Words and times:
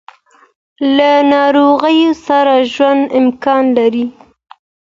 له 0.97 1.11
ناروغ 1.31 1.83
سره 2.25 2.55
ژوند 2.73 3.03
امکان 3.19 3.63
لري. 3.77 4.05